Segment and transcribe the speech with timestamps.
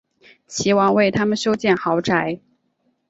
[0.47, 2.39] 齐王为他们修建豪宅。